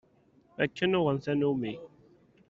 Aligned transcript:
Akken 0.63 0.97
uɣen 0.99 1.17
tanumi. 1.25 1.73